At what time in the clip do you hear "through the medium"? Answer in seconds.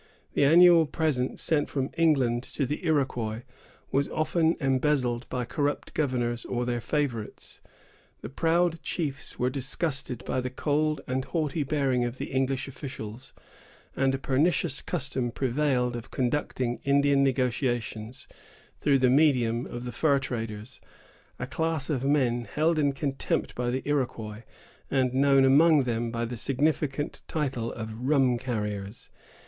18.79-19.67